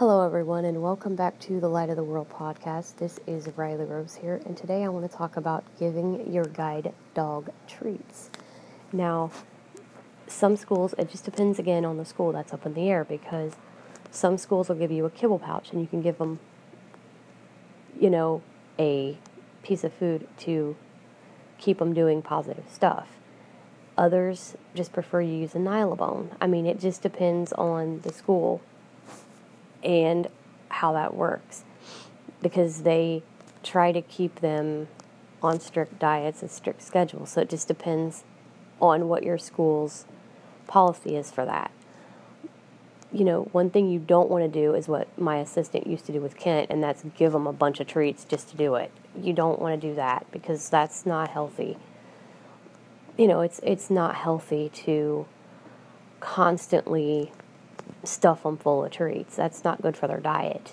Hello, 0.00 0.24
everyone, 0.24 0.64
and 0.64 0.80
welcome 0.80 1.14
back 1.14 1.38
to 1.40 1.60
the 1.60 1.68
Light 1.68 1.90
of 1.90 1.96
the 1.96 2.02
World 2.02 2.30
podcast. 2.30 2.96
This 2.96 3.20
is 3.26 3.50
Riley 3.54 3.84
Rose 3.84 4.14
here, 4.14 4.40
and 4.46 4.56
today 4.56 4.82
I 4.82 4.88
want 4.88 5.04
to 5.10 5.14
talk 5.14 5.36
about 5.36 5.62
giving 5.78 6.32
your 6.32 6.46
guide 6.46 6.94
dog 7.12 7.50
treats. 7.68 8.30
Now, 8.94 9.30
some 10.26 10.56
schools, 10.56 10.94
it 10.96 11.10
just 11.10 11.26
depends 11.26 11.58
again 11.58 11.84
on 11.84 11.98
the 11.98 12.06
school 12.06 12.32
that's 12.32 12.54
up 12.54 12.64
in 12.64 12.72
the 12.72 12.88
air 12.88 13.04
because 13.04 13.52
some 14.10 14.38
schools 14.38 14.70
will 14.70 14.76
give 14.76 14.90
you 14.90 15.04
a 15.04 15.10
kibble 15.10 15.38
pouch 15.38 15.70
and 15.70 15.82
you 15.82 15.86
can 15.86 16.00
give 16.00 16.16
them, 16.16 16.40
you 18.00 18.08
know, 18.08 18.40
a 18.78 19.18
piece 19.62 19.84
of 19.84 19.92
food 19.92 20.26
to 20.38 20.76
keep 21.58 21.78
them 21.78 21.92
doing 21.92 22.22
positive 22.22 22.64
stuff. 22.72 23.18
Others 23.98 24.56
just 24.74 24.94
prefer 24.94 25.20
you 25.20 25.34
use 25.34 25.54
a 25.54 25.58
Nylabone. 25.58 26.30
I 26.40 26.46
mean, 26.46 26.64
it 26.64 26.80
just 26.80 27.02
depends 27.02 27.52
on 27.52 28.00
the 28.00 28.14
school 28.14 28.62
and 29.82 30.28
how 30.68 30.92
that 30.92 31.14
works 31.14 31.64
because 32.42 32.82
they 32.82 33.22
try 33.62 33.92
to 33.92 34.00
keep 34.00 34.40
them 34.40 34.88
on 35.42 35.60
strict 35.60 35.98
diets 35.98 36.42
and 36.42 36.50
strict 36.50 36.82
schedules. 36.82 37.30
So 37.30 37.42
it 37.42 37.50
just 37.50 37.68
depends 37.68 38.24
on 38.80 39.08
what 39.08 39.22
your 39.22 39.38
school's 39.38 40.06
policy 40.66 41.16
is 41.16 41.30
for 41.30 41.44
that. 41.44 41.70
You 43.12 43.24
know, 43.24 43.42
one 43.52 43.70
thing 43.70 43.90
you 43.90 43.98
don't 43.98 44.30
want 44.30 44.44
to 44.44 44.48
do 44.48 44.74
is 44.74 44.86
what 44.86 45.08
my 45.18 45.38
assistant 45.38 45.86
used 45.86 46.06
to 46.06 46.12
do 46.12 46.20
with 46.20 46.36
Kent, 46.36 46.70
and 46.70 46.82
that's 46.82 47.02
give 47.16 47.32
them 47.32 47.46
a 47.46 47.52
bunch 47.52 47.80
of 47.80 47.88
treats 47.88 48.24
just 48.24 48.50
to 48.50 48.56
do 48.56 48.76
it. 48.76 48.92
You 49.20 49.32
don't 49.32 49.60
want 49.60 49.80
to 49.80 49.88
do 49.88 49.94
that 49.96 50.26
because 50.30 50.68
that's 50.68 51.04
not 51.04 51.30
healthy. 51.30 51.76
You 53.18 53.26
know, 53.26 53.40
it's 53.40 53.58
it's 53.64 53.90
not 53.90 54.14
healthy 54.14 54.68
to 54.84 55.26
constantly 56.20 57.32
stuff 58.04 58.42
them 58.42 58.56
full 58.56 58.84
of 58.84 58.92
treats. 58.92 59.36
That's 59.36 59.64
not 59.64 59.82
good 59.82 59.96
for 59.96 60.06
their 60.06 60.20
diet. 60.20 60.72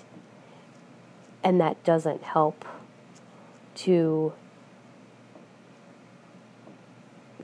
And 1.42 1.60
that 1.60 1.82
doesn't 1.84 2.22
help 2.22 2.64
to 3.76 4.32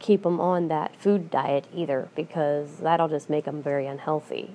keep 0.00 0.22
them 0.22 0.40
on 0.40 0.68
that 0.68 0.94
food 0.96 1.30
diet 1.30 1.66
either 1.72 2.08
because 2.14 2.78
that'll 2.78 3.08
just 3.08 3.30
make 3.30 3.44
them 3.44 3.62
very 3.62 3.86
unhealthy. 3.86 4.54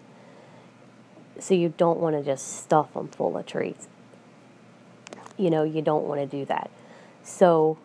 So 1.39 1.53
you 1.53 1.73
don't 1.77 1.99
want 1.99 2.16
to 2.16 2.23
just 2.23 2.61
stuff 2.61 2.93
them 2.93 3.08
full 3.08 3.38
of 3.38 3.45
treats. 3.45 3.88
You 5.38 5.49
know, 5.49 5.64
you 5.64 5.81
don't 5.81 6.05
want 6.05 6.19
to 6.19 6.27
do 6.27 6.45
that. 6.45 6.69
So 7.23 7.77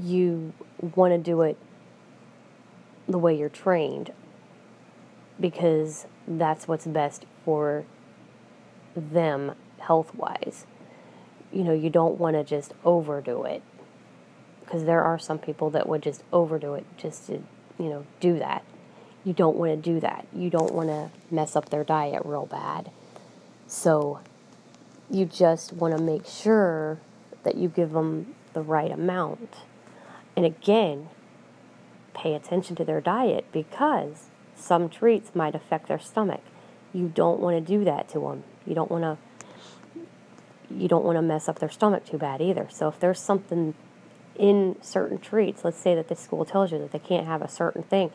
you 0.00 0.52
want 0.94 1.12
to 1.12 1.18
do 1.18 1.42
it 1.42 1.56
the 3.08 3.18
way 3.18 3.36
you're 3.36 3.48
trained 3.48 4.12
because 5.40 6.06
that's 6.26 6.66
what's 6.68 6.86
best 6.86 7.26
for 7.44 7.84
them 8.96 9.54
health 9.78 10.14
wise. 10.14 10.66
You 11.52 11.64
know, 11.64 11.72
you 11.74 11.90
don't 11.90 12.18
want 12.18 12.36
to 12.36 12.44
just 12.44 12.72
overdo 12.84 13.44
it 13.44 13.62
because 14.64 14.84
there 14.84 15.02
are 15.02 15.18
some 15.18 15.38
people 15.38 15.70
that 15.70 15.88
would 15.88 16.02
just 16.02 16.22
overdo 16.32 16.74
it 16.74 16.84
just 16.96 17.26
to, 17.26 17.42
you 17.78 17.88
know, 17.88 18.06
do 18.20 18.38
that. 18.38 18.64
You 19.24 19.32
don't 19.32 19.56
want 19.56 19.70
to 19.70 19.76
do 19.76 20.00
that. 20.00 20.26
You 20.34 20.50
don't 20.50 20.72
want 20.72 20.88
to 20.88 21.10
mess 21.30 21.56
up 21.56 21.70
their 21.70 21.84
diet 21.84 22.22
real 22.24 22.46
bad. 22.46 22.90
So 23.66 24.20
you 25.10 25.24
just 25.24 25.72
want 25.72 25.96
to 25.96 26.02
make 26.02 26.26
sure 26.26 26.98
that 27.42 27.56
you 27.56 27.68
give 27.68 27.92
them 27.92 28.34
the 28.52 28.62
right 28.62 28.90
amount. 28.90 29.54
And 30.36 30.44
again, 30.44 31.08
pay 32.14 32.34
attention 32.34 32.76
to 32.76 32.84
their 32.84 33.00
diet 33.00 33.46
because 33.52 34.30
some 34.56 34.88
treats 34.88 35.34
might 35.34 35.54
affect 35.54 35.88
their 35.88 35.98
stomach. 35.98 36.42
You 36.92 37.08
don't 37.14 37.40
want 37.40 37.56
to 37.56 37.60
do 37.60 37.84
that 37.84 38.08
to 38.10 38.20
them. 38.20 38.44
You 38.66 38.74
don't 38.74 38.90
want 38.90 39.04
to 39.04 39.18
you 40.70 40.88
don't 40.88 41.04
want 41.04 41.16
to 41.16 41.22
mess 41.22 41.48
up 41.48 41.58
their 41.58 41.70
stomach 41.70 42.06
too 42.06 42.18
bad 42.18 42.40
either. 42.40 42.68
So 42.70 42.88
if 42.88 42.98
there's 42.98 43.20
something 43.20 43.74
in 44.36 44.76
certain 44.80 45.18
treats, 45.18 45.64
let's 45.64 45.78
say 45.78 45.94
that 45.94 46.08
the 46.08 46.16
school 46.16 46.44
tells 46.44 46.72
you 46.72 46.78
that 46.78 46.92
they 46.92 46.98
can't 46.98 47.26
have 47.26 47.42
a 47.42 47.48
certain 47.48 47.82
thing, 47.82 48.10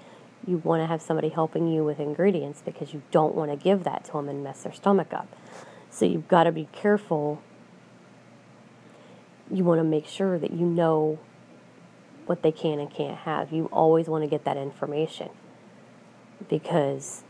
you 0.45 0.57
want 0.57 0.81
to 0.81 0.87
have 0.87 1.01
somebody 1.01 1.29
helping 1.29 1.67
you 1.67 1.83
with 1.83 1.99
ingredients 1.99 2.61
because 2.65 2.93
you 2.93 3.01
don't 3.11 3.35
want 3.35 3.51
to 3.51 3.57
give 3.57 3.83
that 3.83 4.05
to 4.05 4.13
them 4.13 4.29
and 4.29 4.43
mess 4.43 4.63
their 4.63 4.73
stomach 4.73 5.13
up. 5.13 5.27
So 5.89 6.05
you've 6.05 6.27
got 6.27 6.43
to 6.43 6.51
be 6.51 6.67
careful. 6.71 7.41
You 9.51 9.63
want 9.63 9.79
to 9.79 9.83
make 9.83 10.07
sure 10.07 10.39
that 10.39 10.51
you 10.51 10.65
know 10.65 11.19
what 12.29 12.43
they 12.43 12.51
can 12.51 12.79
and 12.79 12.93
can't 12.93 13.17
have. 13.17 13.51
You 13.51 13.67
always 13.73 14.07
want 14.07 14.23
to 14.23 14.29
get 14.29 14.43
that 14.43 14.55
information 14.55 15.29
because 16.47 17.23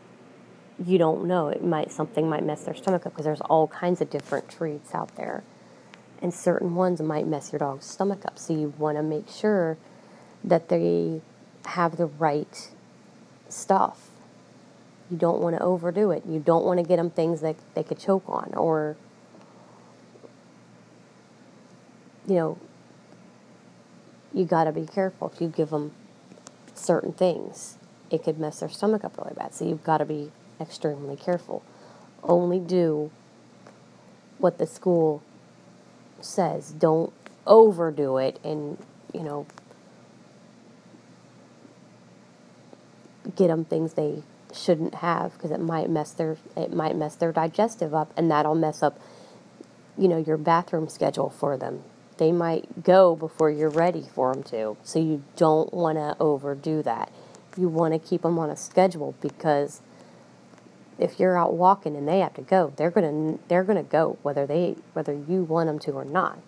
you 0.77 0.97
don't 0.97 1.23
know. 1.23 1.47
It 1.47 1.63
might 1.63 1.89
something 1.89 2.29
might 2.29 2.43
mess 2.43 2.65
their 2.65 2.75
stomach 2.75 3.05
up 3.05 3.13
because 3.13 3.23
there's 3.23 3.39
all 3.39 3.69
kinds 3.69 4.01
of 4.01 4.09
different 4.09 4.49
treats 4.49 4.93
out 4.93 5.15
there. 5.15 5.45
And 6.21 6.33
certain 6.33 6.75
ones 6.75 7.01
might 7.01 7.25
mess 7.25 7.53
your 7.53 7.59
dog's 7.59 7.85
stomach 7.85 8.25
up. 8.25 8.37
So 8.37 8.51
you 8.51 8.73
want 8.77 8.97
to 8.97 9.01
make 9.01 9.29
sure 9.29 9.77
that 10.43 10.67
they 10.67 11.21
have 11.63 11.95
the 11.95 12.07
right 12.07 12.69
stuff. 13.47 14.09
You 15.09 15.15
don't 15.15 15.39
want 15.39 15.55
to 15.55 15.63
overdo 15.63 16.11
it. 16.11 16.23
You 16.27 16.41
don't 16.41 16.65
want 16.65 16.77
to 16.77 16.83
get 16.85 16.97
them 16.97 17.09
things 17.09 17.39
that 17.39 17.55
they 17.73 17.83
could 17.83 17.99
choke 17.99 18.25
on 18.27 18.53
or 18.53 18.97
you 22.27 22.35
know, 22.35 22.57
you 24.33 24.45
got 24.45 24.65
to 24.65 24.71
be 24.71 24.85
careful. 24.85 25.31
If 25.33 25.41
you 25.41 25.47
give 25.47 25.69
them 25.69 25.93
certain 26.73 27.13
things, 27.13 27.77
it 28.09 28.23
could 28.23 28.39
mess 28.39 28.59
their 28.59 28.69
stomach 28.69 29.03
up 29.03 29.17
really 29.17 29.33
bad. 29.35 29.53
So 29.53 29.65
you've 29.65 29.83
got 29.83 29.99
to 29.99 30.05
be 30.05 30.31
extremely 30.59 31.15
careful. 31.15 31.63
Only 32.23 32.59
do 32.59 33.11
what 34.37 34.57
the 34.57 34.67
school 34.67 35.23
says. 36.21 36.71
Don't 36.71 37.13
overdo 37.45 38.17
it 38.17 38.39
and, 38.43 38.77
you 39.13 39.21
know, 39.21 39.45
get 43.35 43.47
them 43.47 43.65
things 43.65 43.93
they 43.93 44.23
shouldn't 44.53 44.95
have 44.95 45.33
because 45.33 45.51
it 45.51 45.59
might 45.59 45.89
mess 45.89 46.11
their 46.11 46.37
it 46.57 46.73
might 46.73 46.95
mess 46.95 47.15
their 47.15 47.31
digestive 47.31 47.93
up 47.93 48.11
and 48.17 48.31
that'll 48.31 48.55
mess 48.55 48.81
up 48.81 48.99
you 49.97 50.07
know 50.07 50.17
your 50.17 50.37
bathroom 50.37 50.89
schedule 50.89 51.29
for 51.29 51.55
them 51.55 51.83
they 52.19 52.31
might 52.31 52.83
go 52.83 53.15
before 53.15 53.49
you're 53.49 53.69
ready 53.69 54.05
for 54.13 54.33
them 54.33 54.43
to. 54.43 54.77
So 54.83 54.99
you 54.99 55.23
don't 55.37 55.73
want 55.73 55.97
to 55.97 56.15
overdo 56.19 56.83
that. 56.83 57.11
You 57.57 57.69
want 57.69 57.93
to 57.93 57.99
keep 57.99 58.21
them 58.21 58.37
on 58.37 58.49
a 58.49 58.55
schedule 58.55 59.15
because 59.21 59.81
if 60.99 61.19
you're 61.19 61.37
out 61.37 61.53
walking 61.53 61.95
and 61.95 62.07
they 62.07 62.19
have 62.19 62.33
to 62.35 62.41
go, 62.41 62.73
they're 62.75 62.91
going 62.91 63.37
to 63.37 63.43
they're 63.47 63.63
going 63.63 63.83
to 63.83 63.89
go 63.89 64.17
whether 64.21 64.45
they 64.45 64.75
whether 64.93 65.13
you 65.13 65.43
want 65.43 65.67
them 65.67 65.79
to 65.79 65.91
or 65.93 66.05
not. 66.05 66.39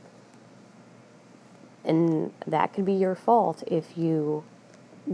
And 1.83 2.31
that 2.45 2.73
could 2.73 2.85
be 2.85 2.93
your 2.93 3.15
fault 3.15 3.63
if 3.65 3.97
you 3.97 4.43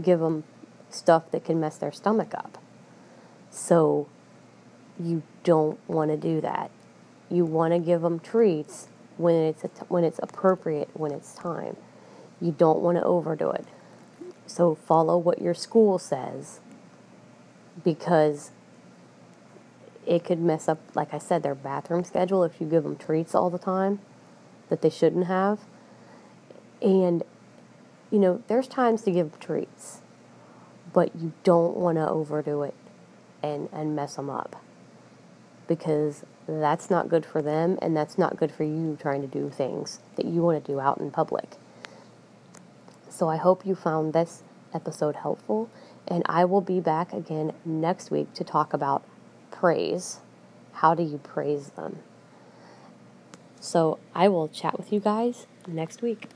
give 0.02 0.20
them 0.20 0.44
stuff 0.90 1.30
that 1.30 1.44
can 1.44 1.60
mess 1.60 1.78
their 1.78 1.92
stomach 1.92 2.34
up. 2.34 2.58
So 3.50 4.08
you 4.98 5.22
don't 5.44 5.78
want 5.88 6.10
to 6.10 6.16
do 6.16 6.40
that. 6.40 6.70
You 7.30 7.44
want 7.44 7.72
to 7.72 7.78
give 7.78 8.02
them 8.02 8.18
treats 8.18 8.88
when 9.18 9.34
it's 9.34 9.62
when 9.88 10.04
it's 10.04 10.18
appropriate 10.22 10.88
when 10.94 11.12
it's 11.12 11.34
time. 11.34 11.76
You 12.40 12.52
don't 12.52 12.80
want 12.80 12.96
to 12.96 13.04
overdo 13.04 13.50
it. 13.50 13.66
So 14.46 14.74
follow 14.74 15.18
what 15.18 15.42
your 15.42 15.54
school 15.54 15.98
says 15.98 16.60
because 17.84 18.52
it 20.06 20.24
could 20.24 20.40
mess 20.40 20.68
up 20.68 20.78
like 20.94 21.12
I 21.12 21.18
said 21.18 21.42
their 21.42 21.54
bathroom 21.54 22.04
schedule 22.04 22.44
if 22.44 22.60
you 22.60 22.66
give 22.66 22.84
them 22.84 22.96
treats 22.96 23.34
all 23.34 23.50
the 23.50 23.58
time 23.58 24.00
that 24.68 24.82
they 24.82 24.90
shouldn't 24.90 25.26
have. 25.26 25.60
And 26.80 27.24
you 28.10 28.18
know, 28.18 28.42
there's 28.46 28.68
times 28.68 29.02
to 29.02 29.10
give 29.10 29.38
treats, 29.38 30.00
but 30.92 31.14
you 31.14 31.32
don't 31.42 31.76
want 31.76 31.98
to 31.98 32.08
overdo 32.08 32.62
it 32.62 32.74
and 33.42 33.68
and 33.72 33.94
mess 33.94 34.16
them 34.16 34.30
up 34.30 34.62
because 35.68 36.24
that's 36.48 36.90
not 36.90 37.08
good 37.08 37.24
for 37.24 37.40
them 37.40 37.78
and 37.80 37.96
that's 37.96 38.18
not 38.18 38.36
good 38.36 38.50
for 38.50 38.64
you 38.64 38.98
trying 39.00 39.20
to 39.20 39.28
do 39.28 39.50
things 39.50 40.00
that 40.16 40.26
you 40.26 40.42
want 40.42 40.64
to 40.64 40.72
do 40.72 40.80
out 40.80 40.98
in 40.98 41.10
public. 41.10 41.56
So 43.08 43.28
I 43.28 43.36
hope 43.36 43.64
you 43.64 43.74
found 43.74 44.12
this 44.12 44.42
episode 44.74 45.16
helpful 45.16 45.70
and 46.06 46.22
I 46.26 46.44
will 46.44 46.60
be 46.60 46.80
back 46.80 47.12
again 47.12 47.52
next 47.64 48.10
week 48.10 48.32
to 48.34 48.44
talk 48.44 48.72
about 48.72 49.04
praise. 49.50 50.20
How 50.72 50.94
do 50.94 51.02
you 51.02 51.18
praise 51.18 51.70
them? 51.70 51.98
So 53.60 53.98
I 54.14 54.28
will 54.28 54.48
chat 54.48 54.78
with 54.78 54.92
you 54.92 55.00
guys 55.00 55.46
next 55.66 56.00
week. 56.00 56.28